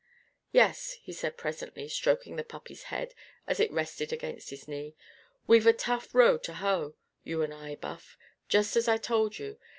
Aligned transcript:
"Yes," 0.51 0.93
he 1.03 1.13
said 1.13 1.37
presently, 1.37 1.87
stroking 1.87 2.35
the 2.35 2.43
puppy's 2.43 2.85
head 2.85 3.13
as 3.45 3.59
it 3.59 3.71
rested 3.71 4.11
against 4.11 4.49
his 4.49 4.67
knee, 4.67 4.95
"we've 5.45 5.67
a 5.67 5.73
tough 5.73 6.15
row 6.15 6.39
to 6.39 6.53
hoe, 6.55 6.95
you 7.23 7.43
and 7.43 7.53
I, 7.53 7.75
Buff. 7.75 8.17
Just 8.49 8.75
as 8.75 8.87
I 8.87 8.97
told 8.97 9.37
you. 9.37 9.59